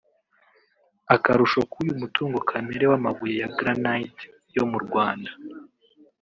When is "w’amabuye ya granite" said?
2.91-4.21